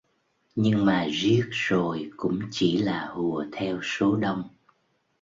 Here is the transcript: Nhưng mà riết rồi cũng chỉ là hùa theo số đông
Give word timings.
Nhưng 0.55 0.85
mà 0.85 1.07
riết 1.11 1.45
rồi 1.51 2.11
cũng 2.17 2.39
chỉ 2.51 2.77
là 2.77 3.05
hùa 3.13 3.45
theo 3.53 3.79
số 3.81 4.15
đông 4.15 4.49